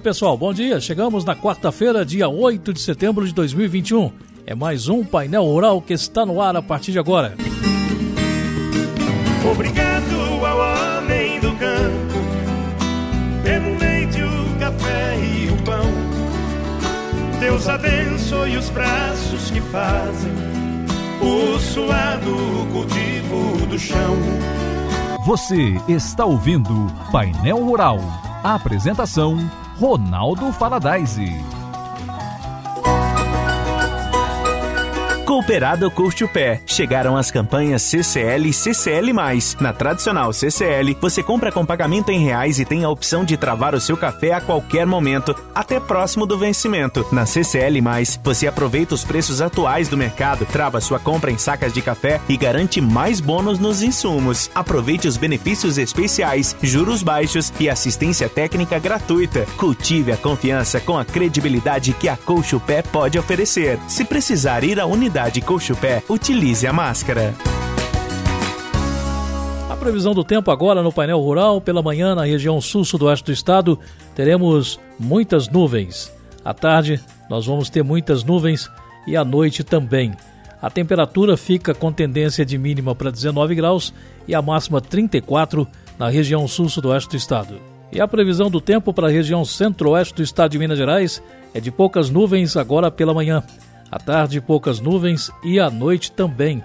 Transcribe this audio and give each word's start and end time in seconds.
pessoal, 0.00 0.36
bom 0.36 0.52
dia. 0.52 0.80
Chegamos 0.80 1.24
na 1.24 1.36
quarta-feira, 1.36 2.04
dia 2.04 2.28
8 2.28 2.72
de 2.72 2.80
setembro 2.80 3.26
de 3.26 3.34
2021. 3.34 4.10
É 4.46 4.54
mais 4.54 4.88
um 4.88 5.04
painel 5.04 5.44
rural 5.44 5.80
que 5.80 5.92
está 5.92 6.24
no 6.24 6.40
ar 6.40 6.56
a 6.56 6.62
partir 6.62 6.92
de 6.92 6.98
agora. 6.98 7.36
Obrigado 9.50 10.44
ao 10.44 10.98
homem 10.98 11.38
do 11.40 11.52
campo 11.52 12.10
pelo 13.44 13.78
leite, 13.78 14.22
o 14.22 14.58
café 14.58 15.18
e 15.18 15.48
o 15.48 15.62
pão. 15.62 15.84
Deus 17.38 17.68
abençoe 17.68 18.56
os 18.56 18.70
braços 18.70 19.50
que 19.50 19.60
fazem 19.60 20.32
o 21.20 21.58
suado 21.58 22.66
cultivo 22.72 23.66
do 23.66 23.78
chão. 23.78 24.16
Você 25.26 25.76
está 25.88 26.24
ouvindo 26.24 26.86
Painel 27.12 27.62
Rural. 27.64 27.98
A 28.42 28.54
apresentação 28.54 29.36
Ronaldo 29.80 30.52
Faladaise. 30.52 31.59
Cooperado 35.40 35.90
Curte 35.90 36.22
o 36.22 36.28
Pé. 36.28 36.60
Chegaram 36.66 37.16
as 37.16 37.30
campanhas 37.30 37.80
CCL 37.80 38.50
e 38.50 38.52
CCL+. 38.52 39.10
Na 39.58 39.72
tradicional 39.72 40.34
CCL, 40.34 40.98
você 41.00 41.22
compra 41.22 41.50
com 41.50 41.64
pagamento 41.64 42.10
em 42.10 42.22
reais 42.22 42.58
e 42.58 42.64
tem 42.66 42.84
a 42.84 42.90
opção 42.90 43.24
de 43.24 43.38
travar 43.38 43.74
o 43.74 43.80
seu 43.80 43.96
café 43.96 44.34
a 44.34 44.40
qualquer 44.42 44.84
momento, 44.84 45.34
até 45.54 45.80
próximo 45.80 46.26
do 46.26 46.36
vencimento. 46.36 47.06
Na 47.10 47.24
CCL+, 47.24 47.80
você 48.22 48.48
aproveita 48.48 48.94
os 48.94 49.02
preços 49.02 49.40
atuais 49.40 49.88
do 49.88 49.96
mercado, 49.96 50.44
trava 50.44 50.78
sua 50.78 50.98
compra 50.98 51.30
em 51.30 51.38
sacas 51.38 51.72
de 51.72 51.80
café 51.80 52.20
e 52.28 52.36
garante 52.36 52.78
mais 52.78 53.18
bônus 53.18 53.58
nos 53.58 53.80
insumos. 53.80 54.50
Aproveite 54.54 55.08
os 55.08 55.16
benefícios 55.16 55.78
especiais, 55.78 56.54
juros 56.62 57.02
baixos 57.02 57.50
e 57.58 57.70
assistência 57.70 58.28
técnica 58.28 58.78
gratuita. 58.78 59.46
Cultive 59.56 60.12
a 60.12 60.18
confiança 60.18 60.80
com 60.80 60.98
a 60.98 61.04
credibilidade 61.04 61.94
que 61.94 62.10
a 62.10 62.16
Coach 62.18 62.58
Pé 62.66 62.82
pode 62.82 63.18
oferecer. 63.18 63.78
Se 63.88 64.04
precisar 64.04 64.64
ir 64.64 64.78
à 64.78 64.84
unidade 64.84 65.29
Unidade 65.30 65.76
Pé, 65.80 66.02
utilize 66.08 66.66
a 66.66 66.72
máscara. 66.72 67.32
A 69.70 69.76
previsão 69.76 70.12
do 70.12 70.24
tempo 70.24 70.50
agora 70.50 70.82
no 70.82 70.92
painel 70.92 71.20
rural, 71.20 71.60
pela 71.60 71.80
manhã 71.80 72.16
na 72.16 72.24
região 72.24 72.60
sul-sudoeste 72.60 73.26
do 73.26 73.32
estado, 73.32 73.78
teremos 74.16 74.80
muitas 74.98 75.48
nuvens. 75.48 76.12
À 76.44 76.52
tarde, 76.52 77.00
nós 77.28 77.46
vamos 77.46 77.70
ter 77.70 77.84
muitas 77.84 78.24
nuvens 78.24 78.68
e 79.06 79.16
à 79.16 79.24
noite 79.24 79.62
também. 79.62 80.12
A 80.60 80.68
temperatura 80.68 81.36
fica 81.36 81.72
com 81.72 81.92
tendência 81.92 82.44
de 82.44 82.58
mínima 82.58 82.92
para 82.92 83.12
19 83.12 83.54
graus 83.54 83.94
e 84.26 84.34
a 84.34 84.42
máxima 84.42 84.80
34 84.80 85.64
na 85.96 86.08
região 86.08 86.48
sul-sudoeste 86.48 87.10
do 87.10 87.16
estado. 87.16 87.60
E 87.92 88.00
a 88.00 88.08
previsão 88.08 88.50
do 88.50 88.60
tempo 88.60 88.92
para 88.92 89.06
a 89.06 89.10
região 89.10 89.44
centro-oeste 89.44 90.14
do 90.14 90.22
estado 90.24 90.50
de 90.50 90.58
Minas 90.58 90.78
Gerais 90.78 91.22
é 91.54 91.60
de 91.60 91.70
poucas 91.70 92.10
nuvens 92.10 92.56
agora 92.56 92.90
pela 92.90 93.14
manhã. 93.14 93.44
À 93.90 93.98
tarde, 93.98 94.40
poucas 94.40 94.80
nuvens 94.80 95.30
e 95.42 95.58
à 95.58 95.68
noite 95.70 96.12
também. 96.12 96.62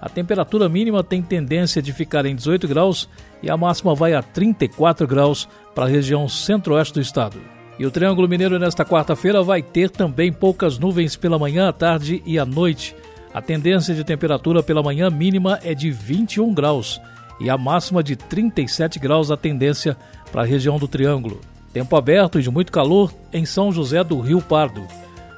A 0.00 0.08
temperatura 0.08 0.68
mínima 0.68 1.02
tem 1.02 1.22
tendência 1.22 1.80
de 1.80 1.92
ficar 1.92 2.26
em 2.26 2.36
18 2.36 2.68
graus 2.68 3.08
e 3.42 3.48
a 3.48 3.56
máxima 3.56 3.94
vai 3.94 4.14
a 4.14 4.22
34 4.22 5.06
graus 5.06 5.48
para 5.74 5.84
a 5.84 5.88
região 5.88 6.28
centro-oeste 6.28 6.94
do 6.94 7.00
estado. 7.00 7.38
E 7.78 7.84
o 7.84 7.90
Triângulo 7.90 8.28
Mineiro 8.28 8.58
nesta 8.58 8.84
quarta-feira 8.84 9.42
vai 9.42 9.62
ter 9.62 9.90
também 9.90 10.32
poucas 10.32 10.78
nuvens 10.78 11.16
pela 11.16 11.38
manhã, 11.38 11.68
à 11.68 11.72
tarde 11.72 12.22
e 12.24 12.38
à 12.38 12.44
noite. 12.44 12.94
A 13.34 13.42
tendência 13.42 13.94
de 13.94 14.04
temperatura 14.04 14.62
pela 14.62 14.82
manhã 14.82 15.10
mínima 15.10 15.58
é 15.62 15.74
de 15.74 15.90
21 15.90 16.54
graus 16.54 17.00
e 17.38 17.50
a 17.50 17.58
máxima 17.58 18.02
de 18.02 18.16
37 18.16 18.98
graus 18.98 19.30
a 19.30 19.36
tendência 19.36 19.96
para 20.32 20.42
a 20.42 20.46
região 20.46 20.78
do 20.78 20.88
Triângulo. 20.88 21.40
Tempo 21.72 21.96
aberto 21.96 22.38
e 22.38 22.42
de 22.42 22.50
muito 22.50 22.72
calor 22.72 23.12
em 23.32 23.44
São 23.44 23.70
José 23.70 24.02
do 24.02 24.20
Rio 24.20 24.40
Pardo. 24.40 24.86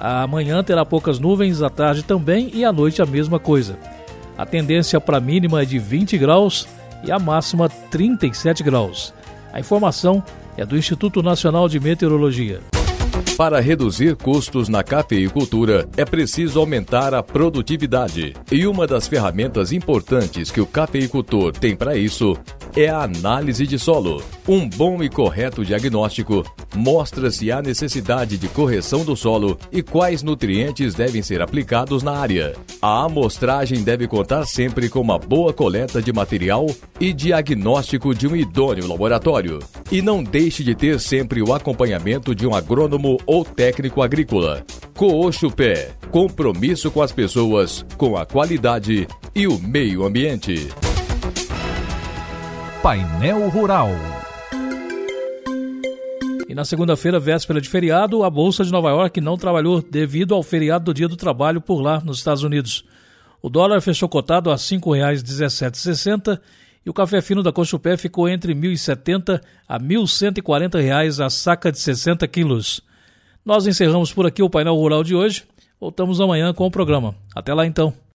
Amanhã 0.00 0.64
terá 0.64 0.84
poucas 0.86 1.18
nuvens, 1.18 1.60
à 1.60 1.68
tarde 1.68 2.02
também 2.02 2.50
e 2.54 2.64
à 2.64 2.72
noite 2.72 3.02
a 3.02 3.06
mesma 3.06 3.38
coisa. 3.38 3.78
A 4.38 4.46
tendência 4.46 4.98
para 4.98 5.18
a 5.18 5.20
mínima 5.20 5.60
é 5.60 5.66
de 5.66 5.78
20 5.78 6.16
graus 6.16 6.66
e 7.04 7.12
a 7.12 7.18
máxima 7.18 7.68
37 7.68 8.62
graus. 8.62 9.12
A 9.52 9.60
informação 9.60 10.24
é 10.56 10.64
do 10.64 10.76
Instituto 10.76 11.22
Nacional 11.22 11.68
de 11.68 11.78
Meteorologia. 11.78 12.60
Para 13.36 13.60
reduzir 13.60 14.16
custos 14.16 14.68
na 14.68 14.82
cafeicultura, 14.82 15.88
é 15.96 16.04
preciso 16.04 16.60
aumentar 16.60 17.14
a 17.14 17.22
produtividade. 17.22 18.34
E 18.50 18.66
uma 18.66 18.86
das 18.86 19.08
ferramentas 19.08 19.72
importantes 19.72 20.50
que 20.50 20.60
o 20.60 20.66
cafeicultor 20.66 21.52
tem 21.52 21.74
para 21.74 21.96
isso 21.96 22.36
é 22.76 22.88
a 22.88 23.02
análise 23.02 23.66
de 23.66 23.78
solo. 23.78 24.22
Um 24.48 24.68
bom 24.68 25.02
e 25.02 25.08
correto 25.08 25.64
diagnóstico 25.64 26.44
mostra 26.74 27.30
se 27.30 27.50
há 27.50 27.60
necessidade 27.60 28.38
de 28.38 28.48
correção 28.48 29.04
do 29.04 29.16
solo 29.16 29.58
e 29.72 29.82
quais 29.82 30.22
nutrientes 30.22 30.94
devem 30.94 31.22
ser 31.22 31.42
aplicados 31.42 32.02
na 32.02 32.12
área. 32.12 32.54
A 32.80 33.04
amostragem 33.04 33.82
deve 33.82 34.06
contar 34.06 34.46
sempre 34.46 34.88
com 34.88 35.00
uma 35.00 35.18
boa 35.18 35.52
coleta 35.52 36.00
de 36.00 36.12
material 36.12 36.66
e 36.98 37.12
diagnóstico 37.12 38.14
de 38.14 38.26
um 38.26 38.36
idôneo 38.36 38.86
laboratório. 38.86 39.58
E 39.90 40.00
não 40.00 40.22
deixe 40.22 40.62
de 40.62 40.74
ter 40.74 41.00
sempre 41.00 41.42
o 41.42 41.52
acompanhamento 41.52 42.34
de 42.34 42.46
um 42.46 42.54
agrônomo 42.54 43.18
ou 43.26 43.44
técnico 43.44 44.02
agrícola. 44.02 44.64
Cooxo 44.96 45.50
Pé, 45.50 45.92
compromisso 46.10 46.90
com 46.90 47.02
as 47.02 47.12
pessoas, 47.12 47.84
com 47.96 48.16
a 48.16 48.26
qualidade 48.26 49.08
e 49.34 49.46
o 49.46 49.58
meio 49.58 50.04
ambiente. 50.04 50.68
Painel 52.82 53.46
Rural. 53.50 53.90
E 56.48 56.54
na 56.54 56.64
segunda-feira, 56.64 57.20
véspera 57.20 57.60
de 57.60 57.68
feriado, 57.68 58.24
a 58.24 58.30
Bolsa 58.30 58.64
de 58.64 58.72
Nova 58.72 58.88
York 58.88 59.20
não 59.20 59.36
trabalhou 59.36 59.82
devido 59.82 60.34
ao 60.34 60.42
feriado 60.42 60.86
do 60.86 60.94
Dia 60.94 61.06
do 61.06 61.14
Trabalho 61.14 61.60
por 61.60 61.82
lá 61.82 62.00
nos 62.00 62.16
Estados 62.16 62.42
Unidos. 62.42 62.82
O 63.42 63.50
dólar 63.50 63.82
fechou 63.82 64.08
cotado 64.08 64.50
a 64.50 64.54
R$ 64.54 64.58
5,1760 64.58 66.40
e 66.84 66.88
o 66.88 66.94
café 66.94 67.20
fino 67.20 67.42
da 67.42 67.52
Cochupé 67.52 67.98
ficou 67.98 68.26
entre 68.26 68.54
R$ 68.54 68.60
1.070 68.60 69.42
a 69.68 69.76
R$ 69.76 69.84
1.140 69.84 71.22
a 71.22 71.28
saca 71.28 71.70
de 71.70 71.78
60 71.78 72.26
quilos. 72.28 72.80
Nós 73.44 73.66
encerramos 73.66 74.10
por 74.10 74.26
aqui 74.26 74.42
o 74.42 74.48
painel 74.48 74.74
rural 74.74 75.04
de 75.04 75.14
hoje. 75.14 75.44
Voltamos 75.78 76.18
amanhã 76.18 76.54
com 76.54 76.66
o 76.66 76.70
programa. 76.70 77.14
Até 77.36 77.52
lá 77.52 77.66
então. 77.66 77.92